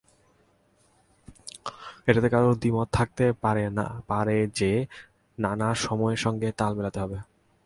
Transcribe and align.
এটাতে 2.07 2.27
কারও 2.29 2.59
দ্বিমত 2.61 2.87
থাকতে 2.93 3.25
পারে 4.09 4.37
যে, 4.59 4.71
নানা 5.37 5.69
সময়ের 5.85 6.19
সঙ্গে 6.25 6.47
তাল 6.59 6.71
মেলাতে 6.77 6.99
হবে। 7.03 7.17